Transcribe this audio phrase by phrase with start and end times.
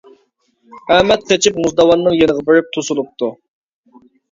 [0.95, 3.33] ئەمەت قېچىپ مۇزداۋاننىڭ يېنىغا بېرىپ توسۇلۇپتۇ.